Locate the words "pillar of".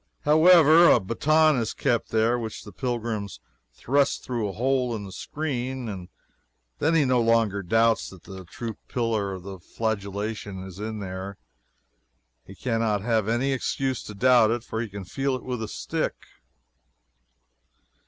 8.87-9.63